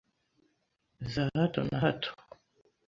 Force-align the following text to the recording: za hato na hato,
za 1.11 1.23
hato 1.37 1.61
na 1.71 1.77
hato, 1.83 2.11